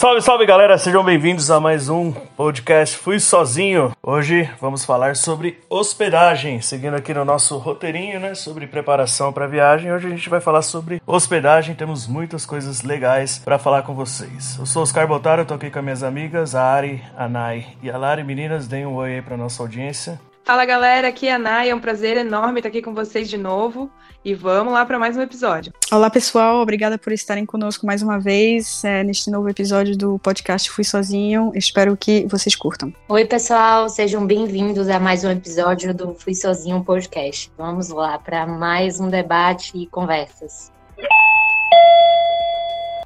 [0.00, 3.94] Salve, salve galera, sejam bem-vindos a mais um podcast Fui Sozinho.
[4.02, 9.92] Hoje vamos falar sobre hospedagem, seguindo aqui no nosso roteirinho, né, sobre preparação para viagem.
[9.92, 14.56] Hoje a gente vai falar sobre hospedagem, temos muitas coisas legais para falar com vocês.
[14.58, 17.98] Eu sou Oscar Botaro, tô aqui com minhas amigas, a Ari, a Nai e a
[17.98, 18.24] Lari.
[18.24, 20.18] Meninas, deem um oi aí para nossa audiência.
[20.44, 23.36] Fala galera, aqui é a Nai, é um prazer enorme estar aqui com vocês de
[23.36, 23.90] novo.
[24.22, 25.72] E vamos lá para mais um episódio.
[25.90, 26.60] Olá, pessoal.
[26.60, 31.52] Obrigada por estarem conosco mais uma vez é, neste novo episódio do podcast Fui Sozinho.
[31.54, 32.92] Espero que vocês curtam.
[33.08, 33.88] Oi, pessoal.
[33.88, 37.50] Sejam bem-vindos a mais um episódio do Fui Sozinho podcast.
[37.56, 40.70] Vamos lá para mais um debate e conversas.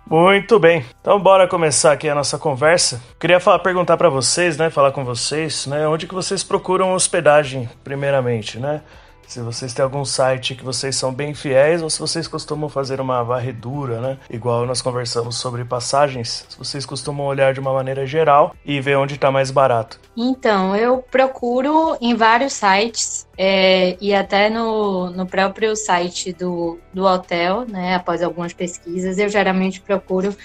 [0.07, 3.02] Muito bem, então bora começar aqui a nossa conversa.
[3.19, 7.71] Queria falar, perguntar para vocês, né, falar com vocês, né, onde que vocês procuram hospedagem
[7.83, 8.83] primeiramente, né?
[9.27, 13.01] Se vocês têm algum site que vocês são bem fiéis ou se vocês costumam fazer
[13.01, 14.19] uma varredura, né?
[14.30, 18.97] Igual nós conversamos sobre passagens, se vocês costumam olhar de uma maneira geral e ver
[18.97, 19.99] onde está mais barato.
[20.17, 27.05] Então, eu procuro em vários sites é, e até no, no próprio site do, do
[27.05, 27.97] hotel, né?
[27.97, 30.37] Após algumas pesquisas, eu geralmente procuro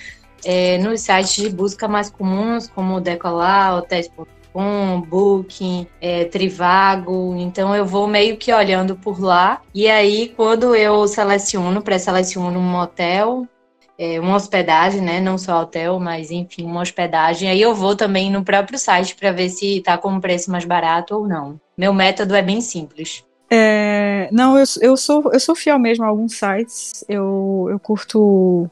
[0.44, 7.36] é, nos sites de busca mais comuns, como o Decolar, Hotéis.com com Booking, é, Trivago.
[7.38, 9.62] Então eu vou meio que olhando por lá.
[9.74, 13.48] E aí, quando eu seleciono, pré-seleciono um hotel,
[13.98, 15.20] é, uma hospedagem, né?
[15.20, 17.50] Não só hotel, mas enfim, uma hospedagem.
[17.50, 20.66] Aí eu vou também no próprio site para ver se tá com um preço mais
[20.66, 21.60] barato ou não.
[21.78, 23.26] Meu método é bem simples.
[23.52, 27.04] É, não, eu, eu, sou, eu sou fiel mesmo a alguns sites.
[27.10, 28.70] Eu, eu curto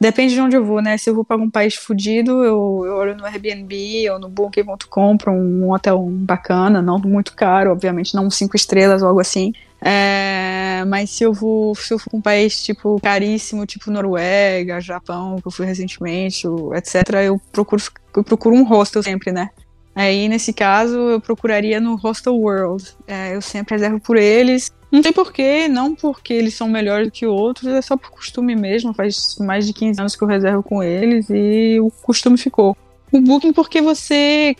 [0.00, 0.96] Depende de onde eu vou, né?
[0.96, 5.16] Se eu vou para algum país fudido, eu, eu olho no Airbnb ou no Booking.com
[5.16, 9.52] para um hotel bacana, não muito caro, obviamente, não cinco estrelas ou algo assim.
[9.80, 14.80] É, mas se eu vou se eu for para um país tipo caríssimo, tipo Noruega,
[14.80, 17.82] Japão, que eu fui recentemente, etc., eu procuro,
[18.16, 19.50] eu procuro um hostel sempre, né?
[19.98, 22.84] Aí, nesse caso, eu procuraria no Hostel World.
[23.04, 24.70] É, eu sempre reservo por eles.
[24.90, 28.94] Não tem porquê, não porque eles são melhores que outros, é só por costume mesmo.
[28.94, 32.76] Faz mais de 15 anos que eu reservo com eles e o costume ficou.
[33.12, 34.54] O Booking porque você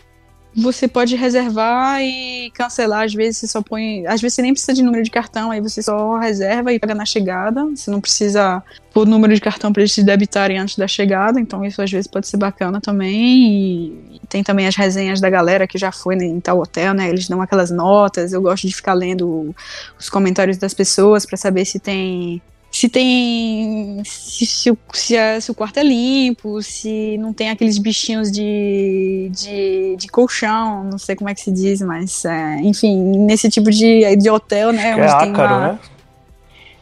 [0.55, 3.03] você pode reservar e cancelar.
[3.03, 4.05] Às vezes você só põe.
[4.07, 6.95] Às vezes você nem precisa de número de cartão, aí você só reserva e paga
[6.95, 7.63] na chegada.
[7.65, 11.39] Você não precisa pôr número de cartão para eles te debitarem antes da chegada.
[11.39, 14.15] Então isso às vezes pode ser bacana também.
[14.15, 17.09] E tem também as resenhas da galera que já foi em tal hotel, né?
[17.09, 18.33] Eles dão aquelas notas.
[18.33, 19.55] Eu gosto de ficar lendo
[19.99, 22.41] os comentários das pessoas para saber se tem
[22.71, 24.01] se tem.
[24.05, 29.31] Se, se, se, a, se, o quarto é limpo, se não tem aqueles bichinhos de,
[29.31, 33.71] de, de colchão, não sei como é que se diz, mas é, enfim, nesse tipo
[33.71, 34.89] de, de hotel, né?
[34.89, 35.59] É ácaro, uma...
[35.59, 35.79] né?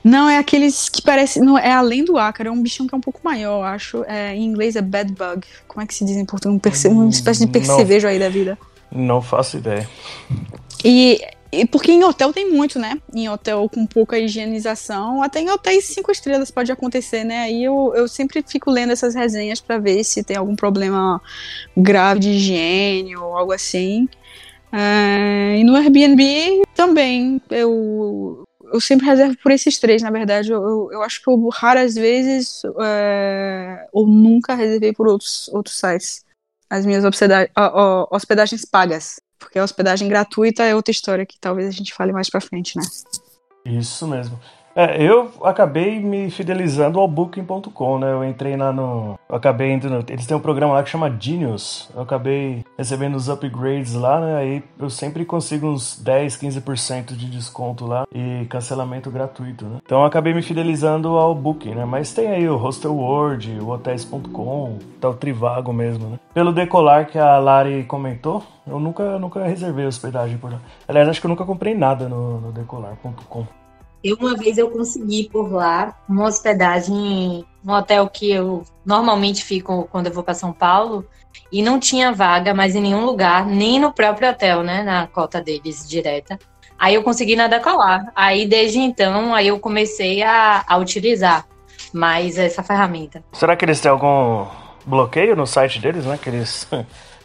[0.03, 1.39] Não, é aqueles que parece.
[1.39, 4.03] Não, é além do ácaro, é um bichão que é um pouco maior, eu acho.
[4.07, 5.45] É, em inglês é bed bug.
[5.67, 6.55] Como é que se diz em português?
[6.55, 6.87] Um perce...
[6.87, 8.57] Uma espécie de percevejo aí da vida.
[8.89, 9.87] Não faço ideia.
[10.83, 11.19] E
[11.61, 12.99] e porque em hotel tem muito, né?
[13.13, 17.39] Em hotel com pouca higienização, até em hotéis cinco estrelas pode acontecer, né?
[17.43, 21.21] Aí eu, eu sempre fico lendo essas resenhas para ver se tem algum problema
[21.75, 24.07] grave de higiene ou algo assim.
[24.71, 30.51] É, e no Airbnb também eu, eu sempre reservo por esses três, na verdade.
[30.51, 36.27] Eu, eu acho que eu raras vezes é, ou nunca reservei por outros, outros sites
[36.69, 37.03] as minhas
[38.11, 39.19] hospedagens pagas.
[39.39, 42.77] Porque a hospedagem gratuita é outra história que talvez a gente fale mais pra frente,
[42.77, 42.83] né?
[43.65, 44.39] Isso mesmo.
[44.77, 48.11] É, eu acabei me fidelizando ao Booking.com, né?
[48.11, 49.17] Eu entrei lá no.
[49.27, 49.89] Eu acabei indo.
[49.89, 51.89] No, eles têm um programa lá que chama Genius.
[51.95, 54.35] Eu acabei recebendo os upgrades lá, né?
[54.37, 59.79] Aí eu sempre consigo uns 10, 15% de desconto lá e cancelamento gratuito, né?
[59.83, 61.83] Então eu acabei me fidelizando ao Booking, né?
[61.83, 66.19] Mas tem aí o Hostel World, o Hotels.com, tá o Trivago mesmo, né?
[66.35, 70.59] Pelo decolar que a Lari comentou, eu nunca, nunca reservei hospedagem por lá.
[70.87, 73.47] Aliás, acho que eu nunca comprei nada no, no decolar.com.
[74.03, 79.87] Eu, uma vez eu consegui por lá uma hospedagem no hotel que eu normalmente fico
[79.91, 81.05] quando eu vou para São Paulo
[81.51, 85.41] e não tinha vaga mais em nenhum lugar, nem no próprio hotel, né, na cota
[85.41, 86.37] deles direta.
[86.79, 88.11] Aí eu consegui na Decolar.
[88.15, 91.45] Aí desde então, aí eu comecei a, a utilizar
[91.91, 93.23] mais essa ferramenta.
[93.33, 94.45] Será que eles têm algum
[94.85, 96.19] bloqueio no site deles, né?
[96.21, 96.67] Que eles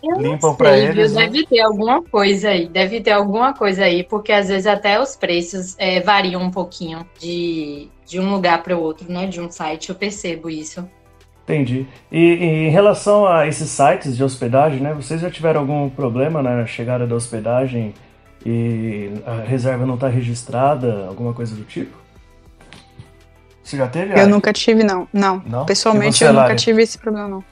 [0.03, 1.13] eu limpam para eles.
[1.13, 1.27] Né?
[1.27, 5.15] Deve ter alguma coisa aí, deve ter alguma coisa aí, porque às vezes até os
[5.15, 9.27] preços é, variam um pouquinho de, de um lugar para o outro, né?
[9.27, 10.89] De um site, eu percebo isso.
[11.45, 11.87] Entendi.
[12.11, 14.93] E, e, em relação a esses sites de hospedagem, né?
[14.95, 17.95] Vocês já tiveram algum problema na chegada da hospedagem
[18.45, 22.03] e a reserva não está registrada, alguma coisa do tipo?
[23.63, 24.19] Você já teve?
[24.19, 25.07] Eu nunca tive, não.
[25.13, 25.43] Não.
[25.47, 25.65] não?
[25.65, 27.45] Pessoalmente, você, eu nunca tive esse problema, não.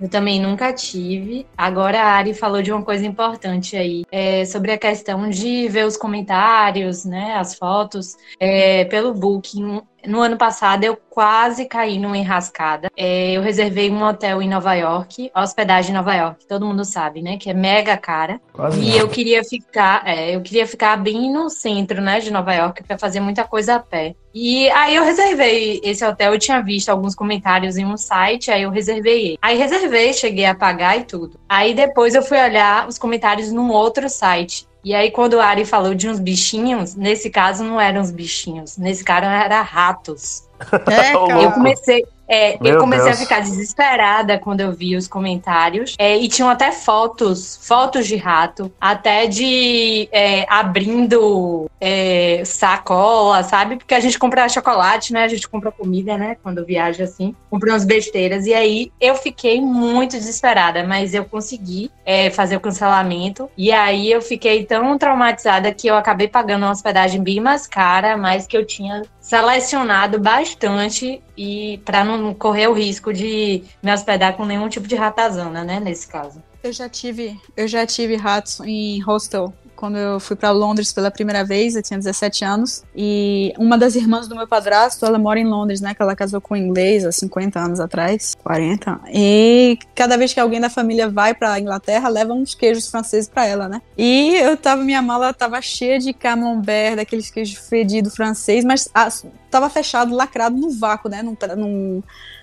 [0.00, 1.46] Eu também nunca tive.
[1.56, 5.84] Agora a Ari falou de uma coisa importante aí, é, sobre a questão de ver
[5.84, 9.82] os comentários, né, as fotos é, pelo Booking.
[10.06, 12.88] No ano passado eu quase caí numa enrascada.
[12.96, 17.22] É, eu reservei um hotel em Nova York, hospedagem em Nova York, todo mundo sabe,
[17.22, 17.36] né?
[17.36, 18.40] Que é mega cara.
[18.52, 22.54] Quase e eu queria ficar, é, eu queria ficar bem no centro, né, de Nova
[22.54, 24.14] York para fazer muita coisa a pé.
[24.32, 28.62] E aí eu reservei esse hotel, eu tinha visto alguns comentários em um site, aí
[28.62, 29.38] eu reservei ele.
[29.42, 31.38] Aí reservei, cheguei a pagar e tudo.
[31.48, 34.69] Aí depois eu fui olhar os comentários num outro site.
[34.82, 38.76] E aí, quando o Ari falou de uns bichinhos, nesse caso não eram os bichinhos,
[38.76, 40.48] nesse caso era ratos.
[40.90, 41.42] É, Ô, cara.
[41.42, 43.16] Eu comecei, é, eu comecei Deus.
[43.16, 45.96] a ficar desesperada quando eu vi os comentários.
[45.98, 53.76] É, e tinham até fotos, fotos de rato, até de é, abrindo é, sacola, sabe?
[53.78, 55.24] Porque a gente compra chocolate, né?
[55.24, 56.36] A gente compra comida, né?
[56.40, 58.46] Quando viaja assim, compra umas besteiras.
[58.46, 63.50] E aí eu fiquei muito desesperada, mas eu consegui é, fazer o cancelamento.
[63.58, 68.16] E aí eu fiquei tão traumatizada que eu acabei pagando uma hospedagem bem mais cara,
[68.16, 74.36] mas que eu tinha selecionado bastante e para não correr o risco de me hospedar
[74.36, 76.42] com nenhum tipo de ratazana, né, nesse caso.
[76.64, 79.54] Eu já tive, eu já tive ratos em hostel.
[79.80, 83.94] Quando eu fui pra Londres pela primeira vez, eu tinha 17 anos, e uma das
[83.94, 87.02] irmãs do meu padrasto, ela mora em Londres, né, que ela casou com um inglês
[87.06, 89.00] há 50 anos atrás, 40.
[89.10, 93.46] E cada vez que alguém da família vai pra Inglaterra, leva uns queijos franceses pra
[93.46, 93.80] ela, né?
[93.96, 99.08] E eu tava, minha mala tava cheia de camembert, daqueles queijos fedidos francês, mas ah,
[99.50, 102.02] tava fechado, lacrado no vácuo, né, num, num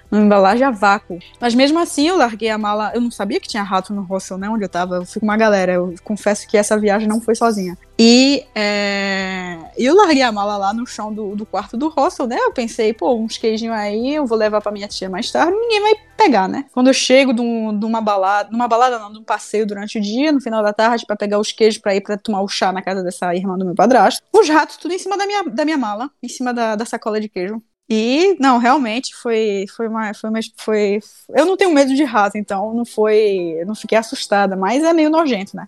[0.10, 1.20] numa embalagem a vácuo.
[1.40, 2.92] Mas mesmo assim eu larguei a mala.
[2.94, 4.50] Eu não sabia que tinha rato no hostel, né?
[4.50, 4.96] Onde eu tava.
[4.96, 5.74] Eu fui com uma galera.
[5.74, 7.78] Eu confesso que essa viagem não foi sozinha.
[8.00, 12.38] E é, eu larguei a mala lá no chão do, do quarto do hostel, né?
[12.40, 15.82] Eu pensei, pô, uns queijinhos aí, eu vou levar pra minha tia mais tarde, ninguém
[15.82, 16.64] vai pegar, né?
[16.72, 19.98] Quando eu chego de, um- de uma balada, numa balada não, de um passeio durante
[19.98, 22.48] o dia, no final da tarde, pra pegar os queijos pra ir pra tomar o
[22.48, 25.44] chá na casa dessa irmã do meu padrasto, os ratos tudo em cima da minha,
[25.44, 27.62] da minha mala, em cima da, da sacola de queijo.
[27.90, 32.38] E, não, realmente foi, foi uma, foi uma, foi, eu não tenho medo de rato,
[32.38, 35.68] então não foi, não fiquei assustada, mas é meio nojento, né?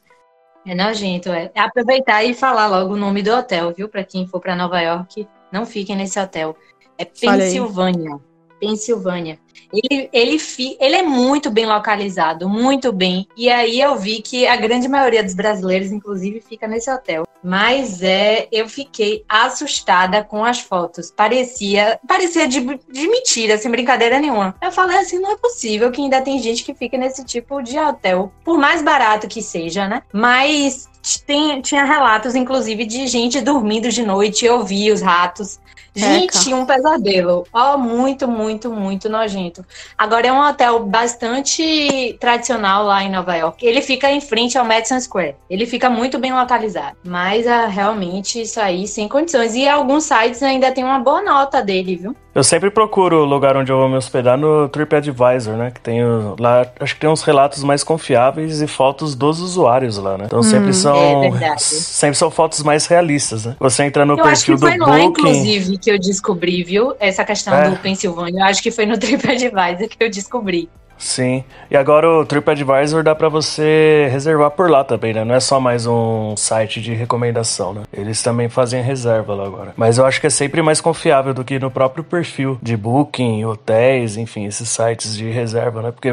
[0.69, 1.51] É nojento, é.
[1.55, 3.89] Aproveitar e falar logo o nome do hotel, viu?
[3.89, 6.55] Para quem for para Nova York, não fiquem nesse hotel.
[6.95, 7.05] É.
[7.05, 8.19] Pensilvânia.
[8.59, 9.39] Pensilvânia.
[9.71, 13.27] Ele, ele, fi- ele é muito bem localizado, muito bem.
[13.35, 17.25] E aí eu vi que a grande maioria dos brasileiros, inclusive, fica nesse hotel.
[17.41, 21.09] Mas é, eu fiquei assustada com as fotos.
[21.09, 24.55] Parecia, parecia de, de mentira, sem brincadeira nenhuma.
[24.61, 27.79] Eu falei assim, não é possível que ainda tem gente que fica nesse tipo de
[27.79, 30.03] hotel, por mais barato que seja, né?
[30.11, 30.89] Mas
[31.25, 35.59] tem, tinha relatos, inclusive, de gente dormindo de noite e ouvir os ratos.
[35.95, 36.55] Gente, Eca.
[36.55, 37.47] um pesadelo.
[37.51, 39.48] Ó, muito, muito, muito nojento.
[39.97, 43.65] Agora é um hotel bastante tradicional lá em Nova York.
[43.65, 45.35] Ele fica em frente ao Madison Square.
[45.49, 46.97] Ele fica muito bem localizado.
[47.03, 49.55] Mas ah, realmente isso aí sem condições.
[49.55, 52.15] E alguns sites ainda tem uma boa nota dele, viu?
[52.33, 55.71] Eu sempre procuro o lugar onde eu vou me hospedar no TripAdvisor, né?
[55.71, 59.97] Que tem o- lá, acho que tem uns relatos mais confiáveis e fotos dos usuários
[59.97, 60.25] lá, né?
[60.27, 60.95] Então sempre são
[61.35, 63.55] é sempre são fotos mais realistas, né?
[63.59, 65.21] Você entra no eu acho perfil que foi do lá, Booking.
[65.21, 66.93] inclusive, que eu descobri, viu?
[66.99, 67.69] Essa questão É.
[67.71, 68.41] do Pensilvânia.
[68.41, 70.69] Eu acho que foi no TripAdvisor que eu descobri.
[70.99, 71.45] Sim.
[71.71, 75.23] E agora o TripAdvisor dá pra você reservar por lá também, né?
[75.23, 77.83] Não é só mais um site de recomendação, né?
[77.91, 79.73] Eles também fazem reserva lá agora.
[79.77, 83.45] Mas eu acho que é sempre mais confiável do que no próprio perfil de Booking,
[83.45, 85.91] hotéis, enfim, esses sites de reserva, né?
[85.91, 86.11] Porque,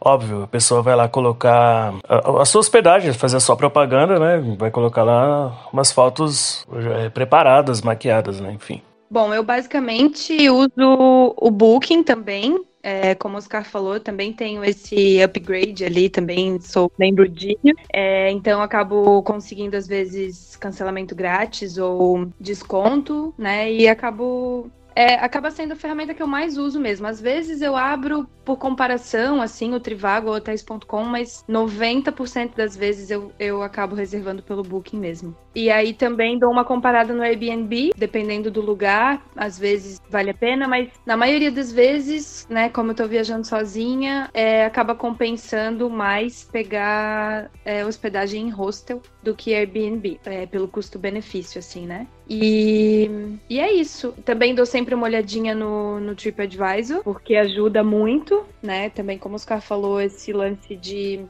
[0.00, 4.56] óbvio, a pessoa vai lá colocar a, a sua hospedagem, fazer a sua propaganda, né?
[4.58, 8.52] Vai colocar lá umas fotos eh, preparadas, maquiadas, né?
[8.52, 8.82] Enfim.
[9.10, 12.58] Bom, eu basicamente uso o Booking também.
[12.82, 17.58] É, como o Oscar falou, também tenho esse upgrade ali, também sou membro de.
[17.92, 23.72] É, então, acabo conseguindo, às vezes, cancelamento grátis ou desconto, né?
[23.72, 24.70] E acabo.
[24.94, 27.06] É, acaba sendo a ferramenta que eu mais uso mesmo.
[27.06, 33.08] Às vezes eu abro por comparação, assim, o Trivago ou hotéis.com, mas 90% das vezes
[33.08, 35.36] eu, eu acabo reservando pelo Booking mesmo.
[35.58, 40.34] E aí também dou uma comparada no Airbnb, dependendo do lugar, às vezes vale a
[40.34, 45.90] pena, mas na maioria das vezes, né, como eu tô viajando sozinha, é, acaba compensando
[45.90, 52.06] mais pegar é, hospedagem em hostel do que Airbnb, é, pelo custo-benefício, assim, né?
[52.30, 53.10] E,
[53.50, 54.12] e é isso.
[54.24, 58.90] Também dou sempre uma olhadinha no, no TripAdvisor, porque ajuda muito, né?
[58.90, 61.26] Também, como o Oscar falou, esse lance de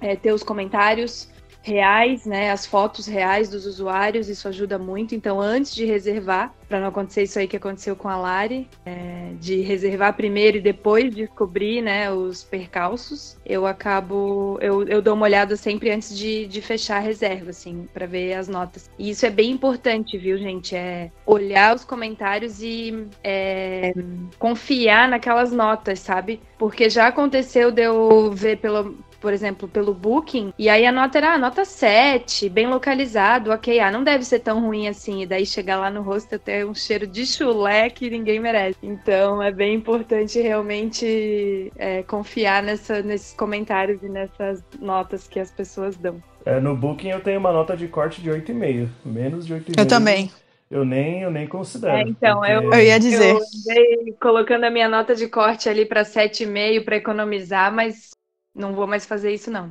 [0.00, 1.34] é, ter os comentários
[1.66, 2.50] reais, né?
[2.52, 5.14] As fotos reais dos usuários, isso ajuda muito.
[5.14, 9.32] Então, antes de reservar, para não acontecer isso aí que aconteceu com a Lari, é,
[9.40, 15.24] de reservar primeiro e depois descobrir, né, os percalços, eu acabo, eu, eu dou uma
[15.24, 18.88] olhada sempre antes de, de fechar a reserva, assim, para ver as notas.
[18.98, 20.74] E isso é bem importante, viu, gente?
[20.74, 23.92] É olhar os comentários e é,
[24.38, 26.40] confiar naquelas notas, sabe?
[26.58, 31.18] Porque já aconteceu de eu ver pelo, por exemplo, pelo Booking, e aí a nota
[31.18, 35.26] era ah, nota 7, bem localizado, ok, ah, não deve ser tão ruim assim, e
[35.26, 38.78] daí chegar lá no hostel ter um cheiro de chulé que ninguém merece.
[38.82, 45.50] Então é bem importante realmente é, confiar nessa, nesses comentários e nessas notas que as
[45.50, 46.22] pessoas dão.
[46.44, 49.78] É, no Booking eu tenho uma nota de corte de 8,5, menos de 8,5.
[49.78, 50.30] Eu também.
[50.70, 51.96] Eu nem, eu nem considero.
[51.96, 52.52] É, então, porque...
[52.52, 53.30] eu, eu ia dizer.
[53.30, 58.15] Eu andei colocando a minha nota de corte ali para 7,5 para economizar, mas
[58.56, 59.70] não vou mais fazer isso, não.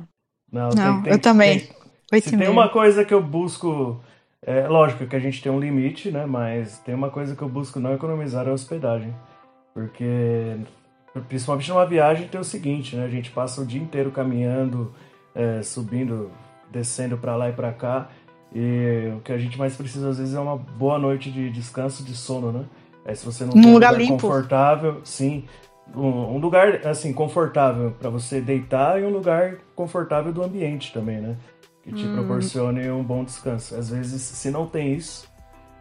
[0.50, 1.58] Não, Não, tem- tem- eu também.
[1.60, 1.76] tem-
[2.12, 4.00] Oito Se tem uma coisa que eu busco,
[4.40, 6.24] é lógico que a gente tem um limite, né?
[6.24, 9.12] Mas tem uma coisa que eu busco não economizar é a hospedagem.
[9.74, 10.56] Porque,
[11.28, 13.04] principalmente numa viagem, tem o seguinte, né?
[13.04, 14.94] A gente passa o dia inteiro caminhando,
[15.34, 16.30] é, subindo,
[16.70, 18.08] descendo pra lá e pra cá.
[18.54, 22.04] E o que a gente mais precisa às vezes é uma boa noite de descanso,
[22.04, 22.64] de sono, né?
[23.04, 24.14] Aí se você não Num tem um lugar lugar limpo.
[24.14, 25.44] confortável, sim,
[25.94, 31.20] um, um lugar assim confortável pra você deitar e um lugar confortável do ambiente também,
[31.20, 31.36] né?
[31.82, 32.12] Que te Hum.
[32.12, 33.74] proporcione um bom descanso.
[33.76, 35.26] Às vezes, se não tem isso,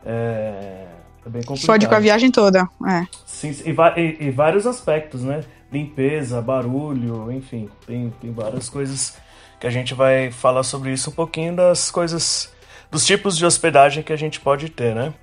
[0.06, 0.86] é,
[1.26, 1.66] é bem complicado.
[1.66, 2.68] Fode com a viagem toda.
[2.88, 3.06] É.
[3.26, 5.44] Sim, e, e- e vários aspectos, né?
[5.72, 9.18] Limpeza, barulho, enfim, tem, tem várias coisas
[9.60, 12.54] que a gente vai falar sobre isso um pouquinho das coisas,
[12.92, 15.14] dos tipos de hospedagem que a gente pode ter, né?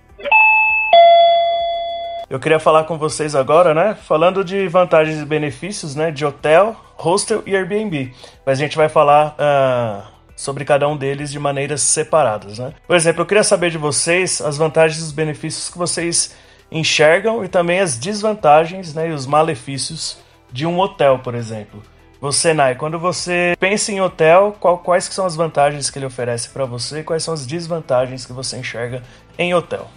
[2.33, 3.95] Eu queria falar com vocês agora, né?
[3.95, 6.11] Falando de vantagens e benefícios, né?
[6.11, 8.11] De hotel, hostel e Airbnb.
[8.47, 12.73] Mas a gente vai falar ah, sobre cada um deles de maneiras separadas, né?
[12.87, 16.35] Por exemplo, eu queria saber de vocês as vantagens e os benefícios que vocês
[16.71, 19.11] enxergam e também as desvantagens, né?
[19.11, 20.17] E os malefícios
[20.51, 21.83] de um hotel, por exemplo.
[22.19, 26.07] Você, Nai, quando você pensa em hotel, qual- quais que são as vantagens que ele
[26.07, 29.03] oferece para você e quais são as desvantagens que você enxerga
[29.39, 29.91] em hotel?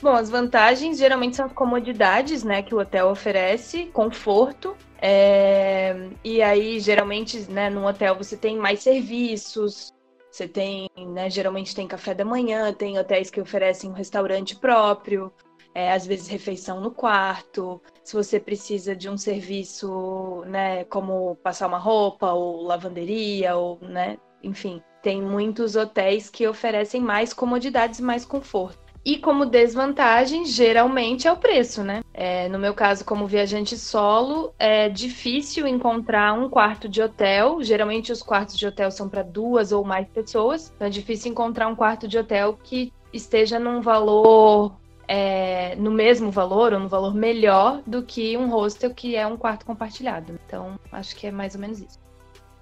[0.00, 4.76] Bom, as vantagens geralmente são as comodidades, né, que o hotel oferece, conforto.
[5.02, 9.92] é, E aí, geralmente, né, num hotel você tem mais serviços,
[10.30, 15.32] você tem, né, geralmente tem café da manhã, tem hotéis que oferecem um restaurante próprio,
[15.74, 17.80] é, às vezes refeição no quarto.
[18.04, 24.16] Se você precisa de um serviço, né, como passar uma roupa ou lavanderia ou, né,
[24.44, 28.87] enfim, tem muitos hotéis que oferecem mais comodidades mais conforto.
[29.08, 32.02] E como desvantagem, geralmente é o preço, né?
[32.12, 37.62] É, no meu caso, como viajante solo, é difícil encontrar um quarto de hotel.
[37.62, 40.70] Geralmente os quartos de hotel são para duas ou mais pessoas.
[40.76, 44.76] Então é difícil encontrar um quarto de hotel que esteja num valor,
[45.08, 49.38] é, no mesmo valor ou no valor melhor do que um hostel que é um
[49.38, 50.38] quarto compartilhado.
[50.46, 51.98] Então acho que é mais ou menos isso.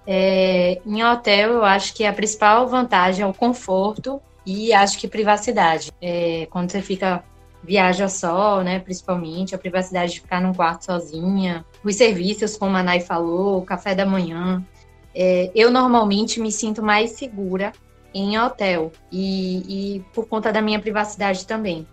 [0.07, 5.09] É, em hotel, eu acho que a principal vantagem é o conforto e acho que
[5.09, 5.91] privacidade.
[6.01, 7.21] É, quando você fica
[7.61, 12.81] viaja só, né, principalmente, a privacidade de ficar num quarto sozinha, os serviços, como a
[12.81, 14.65] Nay falou, o café da manhã.
[15.13, 17.73] É, eu normalmente me sinto mais segura
[18.13, 21.85] em hotel e, e por conta da minha privacidade também.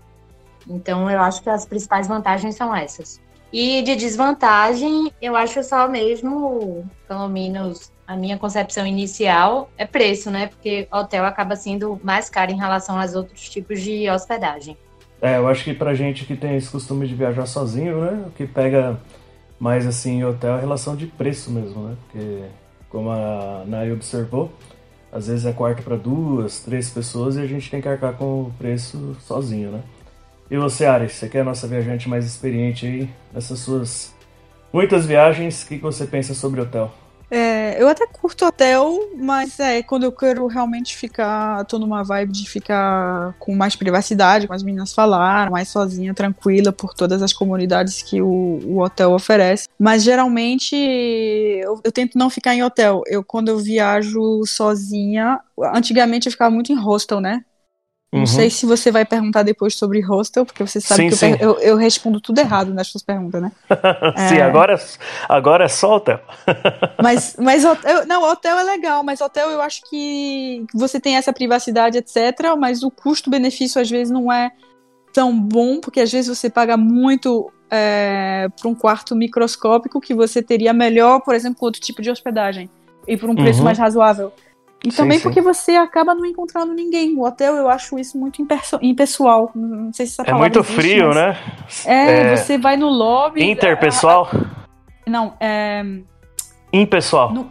[0.69, 3.21] Então, eu acho que as principais vantagens são essas.
[3.53, 10.31] E de desvantagem, eu acho só mesmo, pelo menos a minha concepção inicial, é preço,
[10.31, 10.49] né?
[10.49, 14.77] Porque hotel acaba sendo mais caro em relação aos outros tipos de hospedagem.
[15.23, 18.25] É, eu acho que pra gente que tem esse costume de viajar sozinho, né?
[18.27, 19.01] O que pega
[19.59, 21.97] mais assim em hotel é a relação de preço mesmo, né?
[22.05, 22.43] Porque,
[22.91, 24.53] como a Nai observou,
[25.11, 28.43] às vezes é quarto para duas, três pessoas e a gente tem que arcar com
[28.43, 29.81] o preço sozinho, né?
[30.51, 34.15] E você, Ares, você que é a nossa viajante mais experiente aí nessas suas
[34.71, 36.93] muitas viagens, o que você pensa sobre hotel?
[37.31, 42.33] É, eu até curto hotel, mas é quando eu quero realmente ficar, tô numa vibe
[42.33, 47.33] de ficar com mais privacidade, como as meninas falaram, mais sozinha, tranquila por todas as
[47.33, 48.29] comunidades que o,
[48.65, 49.69] o hotel oferece.
[49.79, 53.03] Mas geralmente eu, eu tento não ficar em hotel.
[53.07, 55.41] Eu quando eu viajo sozinha,
[55.75, 57.45] antigamente eu ficava muito em hostel, né?
[58.15, 58.27] Não Uhum.
[58.27, 61.37] sei se você vai perguntar depois sobre hostel, porque você sabe Sim, que eu, sim.
[61.41, 63.51] eu, eu respondo tudo errado nas suas perguntas, né?
[64.29, 64.81] Sim, agora,
[65.29, 66.21] agora é só hotel.
[67.03, 71.33] Mas, mas hotel, não, hotel é legal, mas hotel eu acho que você tem essa
[71.33, 72.55] privacidade, etc.
[72.57, 74.53] Mas o custo-benefício às vezes não é
[75.13, 80.41] tão bom, porque às vezes você paga muito é, para um quarto microscópico que você
[80.41, 82.71] teria melhor, por exemplo, com outro tipo de hospedagem
[83.09, 83.65] e por um preço Uhum.
[83.65, 84.33] mais razoável.
[84.87, 85.23] E Sim, também sim.
[85.23, 87.15] porque você acaba não encontrando ninguém.
[87.17, 88.43] O hotel, eu acho isso muito
[88.83, 89.51] impessoal.
[89.55, 91.37] Não sei se essa É muito existe, frio, mas- né?
[91.87, 93.43] É, você vai no lobby.
[93.43, 94.29] Interpessoal?
[94.31, 94.47] ah,
[95.07, 95.83] Não, é.
[96.73, 97.33] Impessoal.
[97.33, 97.51] No-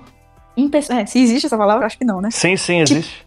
[0.56, 2.30] impe- é, se existe essa palavra, acho que não, né?
[2.30, 3.25] Sim, sim, existe.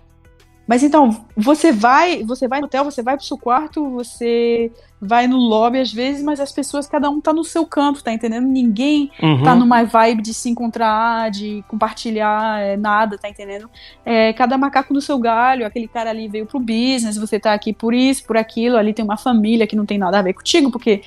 [0.67, 5.27] Mas então, você vai, você vai no hotel, você vai pro seu quarto, você vai
[5.29, 8.47] no lobby às vezes, mas as pessoas, cada um tá no seu canto, tá entendendo?
[8.49, 9.43] Ninguém Uhum.
[9.45, 13.71] tá numa vibe de se encontrar, de compartilhar é, nada, tá entendendo?
[14.05, 17.73] É, cada macaco no seu galho, aquele cara ali veio pro business, você tá aqui
[17.73, 20.71] por isso, por aquilo, ali tem uma família que não tem nada a ver contigo,
[20.71, 21.03] porque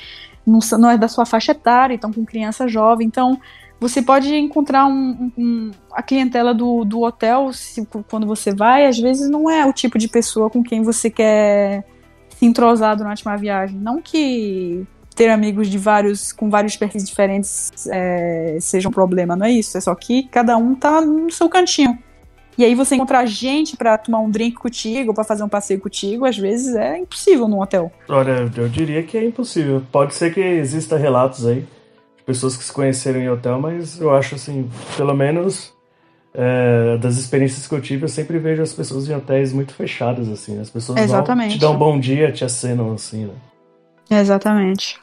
[0.46, 3.40] não, não é da sua faixa etária, então com criança jovem, então
[3.80, 8.98] você pode encontrar um, um- a clientela do, do hotel se- quando você vai, às
[9.00, 11.86] vezes não é o tipo de pessoa com quem você quer
[12.38, 13.78] se entrosar durante uma viagem.
[13.78, 19.46] Não que ter amigos de vários com vários perfis diferentes é, seja um problema, não
[19.46, 19.78] é isso.
[19.78, 21.98] É só que cada um tá no seu cantinho.
[22.58, 26.26] E aí você encontrar gente pra tomar um drink contigo, pra fazer um passeio contigo,
[26.26, 27.90] às vezes é impossível num hotel.
[28.10, 29.82] Olha, eu diria que é impossível.
[29.92, 31.66] Pode ser que exista relatos aí
[32.30, 35.74] pessoas que se conheceram em hotel, mas eu acho assim, pelo menos
[36.32, 40.30] é, das experiências que eu tive, eu sempre vejo as pessoas em hotéis muito fechadas,
[40.30, 40.62] assim.
[40.62, 41.56] As pessoas Exatamente.
[41.56, 44.20] te dão um bom dia, te acenam assim, né?
[44.20, 45.00] Exatamente.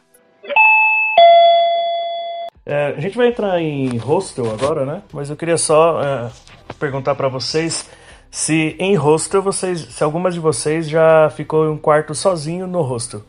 [2.64, 5.02] É, a gente vai entrar em hostel agora, né?
[5.12, 6.30] Mas eu queria só é,
[6.78, 7.90] perguntar pra vocês
[8.30, 12.82] se em hostel vocês, se algumas de vocês já ficou em um quarto sozinho no
[12.82, 13.22] hostel.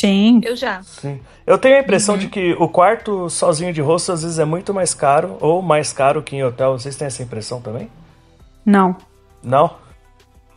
[0.00, 0.40] Sim.
[0.44, 0.82] Eu já.
[0.82, 1.20] Sim.
[1.46, 4.74] Eu tenho a impressão de que o quarto sozinho de hostel às vezes é muito
[4.74, 6.78] mais caro ou mais caro que em hotel.
[6.78, 7.88] Vocês têm essa impressão também?
[8.64, 8.96] Não.
[9.42, 9.70] Não?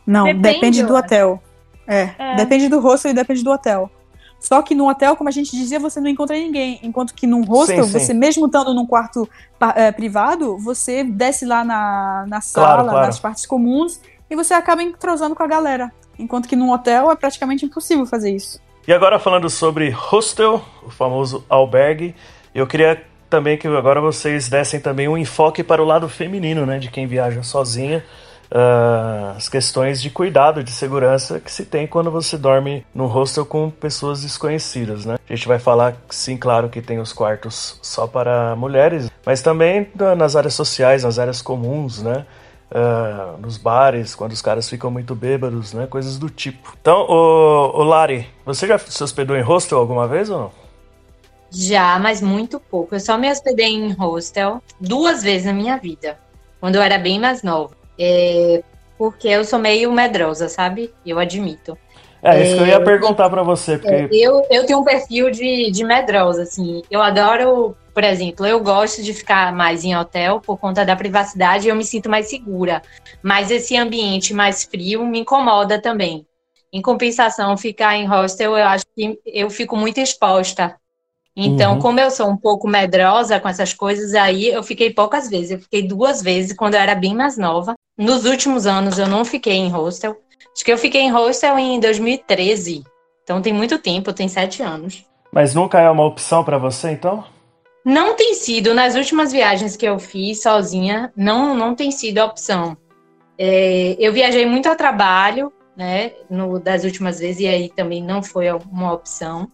[0.06, 1.40] Não, Depende, depende, do hotel.
[1.86, 2.36] É, É.
[2.36, 3.90] depende do hostel e depende do hotel.
[4.40, 6.80] Só que no hotel, como a gente dizia, você não encontra ninguém.
[6.82, 7.98] Enquanto que num hostel, Sim, sim.
[8.06, 9.28] você mesmo estando num quarto
[9.76, 13.06] é, privado, você desce lá na, na sala, Claro, claro.
[13.06, 14.00] nas partes comuns,
[14.30, 15.92] e você acaba entrosando com a galera.
[16.18, 18.58] Enquanto que num hotel é praticamente impossível fazer isso.
[18.90, 22.12] E agora falando sobre hostel, o famoso albergue,
[22.52, 26.80] eu queria também que agora vocês dessem também um enfoque para o lado feminino, né,
[26.80, 28.04] de quem viaja sozinha,
[28.50, 33.46] ah, as questões de cuidado, de segurança que se tem quando você dorme num hostel
[33.46, 35.18] com pessoas desconhecidas, né?
[35.28, 39.86] A gente vai falar, sim, claro que tem os quartos só para mulheres, mas também
[40.18, 42.26] nas áreas sociais, nas áreas comuns, né?
[42.72, 45.86] Ah, nos bares, quando os caras ficam muito bêbados, né?
[45.86, 46.76] Coisas do tipo.
[46.80, 50.52] Então, o, Lari, você já se hospedou em hostel alguma vez ou não?
[51.50, 52.94] Já, mas muito pouco.
[52.94, 56.16] Eu só me hospedei em hostel duas vezes na minha vida,
[56.60, 57.74] quando eu era bem mais nova.
[57.98, 58.62] É,
[58.96, 60.94] porque eu sou meio medrosa, sabe?
[61.04, 61.76] Eu admito.
[62.22, 65.70] É, isso que eu ia perguntar pra você, porque Eu, eu tenho um perfil de,
[65.70, 66.82] de medrosa, assim.
[66.90, 71.68] Eu adoro, por exemplo, eu gosto de ficar mais em hotel por conta da privacidade
[71.68, 72.82] eu me sinto mais segura.
[73.22, 76.26] Mas esse ambiente mais frio me incomoda também.
[76.72, 80.76] Em compensação, ficar em hostel, eu acho que eu fico muito exposta.
[81.36, 81.78] Então, Uhum.
[81.80, 85.52] como eu sou um pouco medrosa com essas coisas, aí eu fiquei poucas vezes.
[85.52, 87.74] Eu fiquei duas vezes quando eu era bem mais nova.
[87.96, 90.16] Nos últimos anos eu não fiquei em hostel.
[90.54, 92.82] Acho que eu fiquei em hostel em 2013.
[93.22, 95.04] Então tem muito tempo, tem sete anos.
[95.32, 97.24] mas nunca é uma opção pra você, então?
[97.84, 102.26] Não tem sido, nas últimas viagens que eu fiz sozinha, não, não tem sido a
[102.26, 102.76] opção.
[103.38, 108.22] É, eu viajei muito a trabalho, né, no, das últimas vezes, e aí também não
[108.22, 109.50] foi uma opção.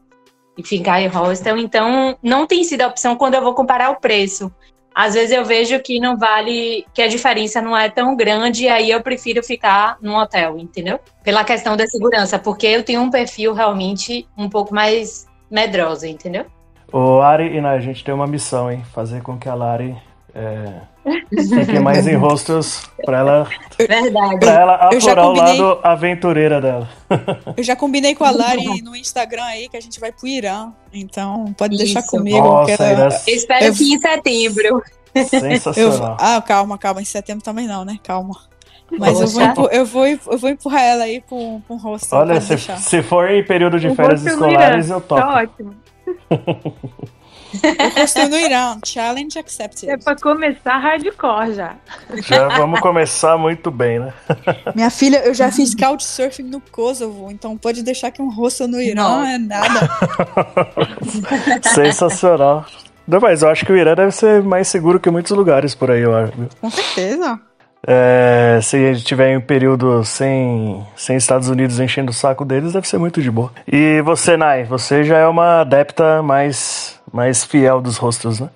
[0.59, 4.01] E ficar em hostel, então não tem sido a opção quando eu vou comparar o
[4.01, 4.51] preço.
[4.93, 8.69] Às vezes eu vejo que não vale, que a diferença não é tão grande, e
[8.69, 10.99] aí eu prefiro ficar num hotel, entendeu?
[11.23, 16.47] Pela questão da segurança, porque eu tenho um perfil realmente um pouco mais medrosa, entendeu?
[16.93, 18.83] O Lari e a gente tem uma missão, hein?
[18.95, 19.97] Fazer com que a Lari
[20.35, 20.81] é,
[21.57, 24.39] fique mais em hostels pra ela, Verdade.
[24.39, 26.89] pra ela Eu apurar o lado aventureira dela.
[27.57, 30.73] Eu já combinei com a Lari no Instagram aí que a gente vai pro Irã.
[30.93, 32.11] Então, pode deixar Isso.
[32.11, 32.39] comigo.
[32.39, 34.83] Nossa, que era- Irã, Eu espero Eu- que em setembro.
[35.15, 36.17] Eu, sensacional.
[36.21, 37.01] ah, calma, calma.
[37.01, 37.99] Em setembro também não, né?
[38.03, 38.35] Calma.
[38.99, 39.51] Mas eu vou, Poxa.
[39.51, 42.19] empu- eu, vou, eu vou empurrar ela aí pra um, um hostel.
[42.21, 42.77] Olha, se, deixar.
[42.79, 45.21] se for em período de O férias escolares, eu topo.
[45.21, 45.75] Tá ótimo.
[47.57, 48.79] O hostel no Irã.
[48.85, 49.91] Challenge accepted.
[49.91, 51.77] É pra começar hardcore já.
[52.23, 54.13] Já vamos começar muito bem, né?
[54.75, 58.81] Minha filha, eu já fiz couchsurfing no Kosovo, então pode deixar que um hostel no
[58.81, 59.31] Irã Nossa.
[59.31, 59.91] é nada.
[61.75, 62.67] Sensacional.
[63.07, 65.91] Não, mas eu acho que o Irã deve ser mais seguro que muitos lugares por
[65.91, 66.33] aí, eu acho.
[66.61, 67.41] Com certeza.
[67.87, 72.73] É, se gente tiver em um período sem, sem Estados Unidos enchendo o saco deles,
[72.73, 73.53] deve ser muito de boa.
[73.67, 78.51] E você, Nai, você já é uma adepta mais, mais fiel dos hostels, né?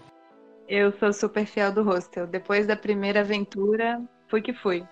[0.68, 2.26] Eu sou super fiel do hostel.
[2.26, 4.84] Depois da primeira aventura, fui que fui.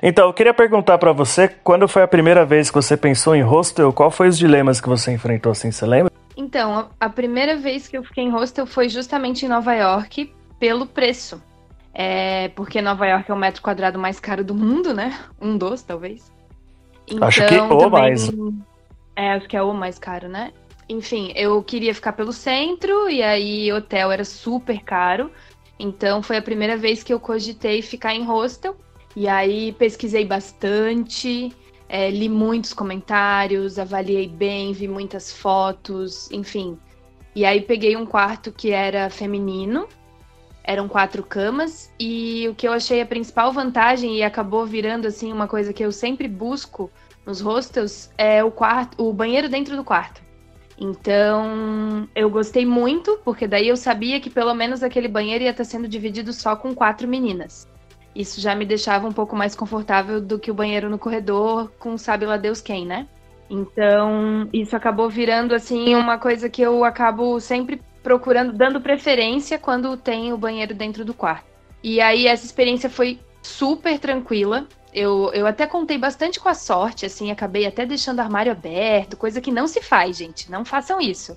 [0.00, 3.42] Então, eu queria perguntar para você, quando foi a primeira vez que você pensou em
[3.42, 6.12] hostel, qual foi os dilemas que você enfrentou assim, você lembra?
[6.36, 10.86] Então, a primeira vez que eu fiquei em hostel foi justamente em Nova York, pelo
[10.86, 11.42] preço.
[11.92, 15.18] É, porque Nova York é o metro quadrado mais caro do mundo, né?
[15.40, 16.32] Um dos, talvez.
[17.06, 18.30] Então, acho que ou também, mais.
[19.16, 20.52] É, acho que é o mais caro, né?
[20.88, 25.30] Enfim, eu queria ficar pelo centro e aí hotel era super caro.
[25.78, 28.76] Então foi a primeira vez que eu cogitei ficar em hostel.
[29.16, 31.52] E aí pesquisei bastante,
[31.88, 36.78] é, li muitos comentários, avaliei bem, vi muitas fotos, enfim.
[37.34, 39.88] E aí peguei um quarto que era feminino,
[40.70, 45.32] eram quatro camas, e o que eu achei a principal vantagem, e acabou virando assim
[45.32, 46.88] uma coisa que eu sempre busco
[47.26, 50.22] nos hostels, é o quarto, o banheiro dentro do quarto.
[50.78, 55.64] Então, eu gostei muito, porque daí eu sabia que pelo menos aquele banheiro ia estar
[55.64, 57.68] sendo dividido só com quatro meninas.
[58.14, 61.98] Isso já me deixava um pouco mais confortável do que o banheiro no corredor com
[61.98, 63.08] sabe lá Deus quem, né?
[63.50, 69.96] Então, isso acabou virando assim uma coisa que eu acabo sempre procurando, dando preferência quando
[69.96, 71.46] tem o banheiro dentro do quarto.
[71.82, 74.66] E aí essa experiência foi super tranquila.
[74.92, 79.16] Eu, eu até contei bastante com a sorte, assim, acabei até deixando o armário aberto,
[79.16, 80.50] coisa que não se faz, gente.
[80.50, 81.36] Não façam isso.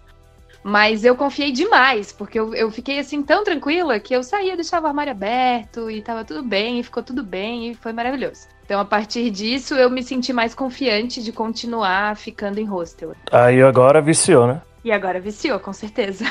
[0.64, 4.86] Mas eu confiei demais, porque eu, eu fiquei assim tão tranquila que eu saía, deixava
[4.86, 8.48] o armário aberto e tava tudo bem, e ficou tudo bem, e foi maravilhoso.
[8.66, 13.14] Então, a partir disso, eu me senti mais confiante de continuar ficando em hostel.
[13.30, 14.62] Aí agora viciou, né?
[14.84, 16.26] E agora viciou, com certeza.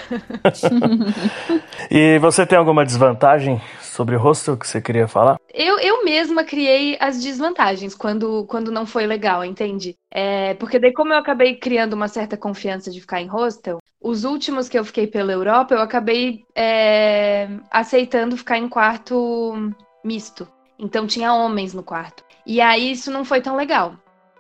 [1.91, 5.37] e você tem alguma desvantagem sobre o hostel que você queria falar?
[5.55, 9.95] Eu, eu mesma criei as desvantagens quando, quando não foi legal, entende?
[10.11, 14.25] É, porque daí, como eu acabei criando uma certa confiança de ficar em hostel, os
[14.25, 19.73] últimos que eu fiquei pela Europa, eu acabei é, aceitando ficar em quarto
[20.05, 20.47] misto.
[20.79, 22.25] Então tinha homens no quarto.
[22.45, 23.95] E aí isso não foi tão legal.